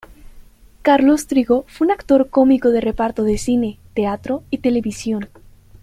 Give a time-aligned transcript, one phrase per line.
[0.81, 5.29] Carlos Trigo fue un actor cómico de reparto de cine, teatro y televisión.